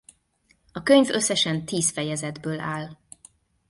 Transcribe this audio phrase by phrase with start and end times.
[0.71, 2.97] A könyv összesen tíz fejezetből áll.